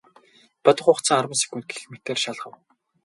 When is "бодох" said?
0.63-0.85